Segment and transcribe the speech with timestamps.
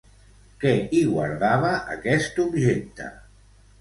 [0.61, 3.11] Què hi guardava aquest objecte?